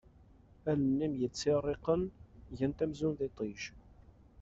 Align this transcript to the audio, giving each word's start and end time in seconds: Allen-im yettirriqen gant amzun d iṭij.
Allen-im 0.71 1.13
yettirriqen 1.21 2.01
gant 2.57 2.83
amzun 2.83 3.13
d 3.17 3.21
iṭij. 3.27 3.61